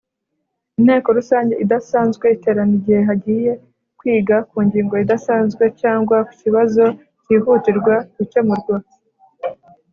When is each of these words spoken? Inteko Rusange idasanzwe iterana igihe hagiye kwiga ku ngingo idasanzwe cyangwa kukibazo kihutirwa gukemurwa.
Inteko 0.79 1.07
Rusange 1.17 1.53
idasanzwe 1.63 2.25
iterana 2.35 2.73
igihe 2.79 3.01
hagiye 3.09 3.51
kwiga 3.99 4.37
ku 4.49 4.57
ngingo 4.65 4.93
idasanzwe 5.03 5.63
cyangwa 5.81 6.15
kukibazo 6.27 6.83
kihutirwa 7.23 7.95
gukemurwa. 8.15 8.75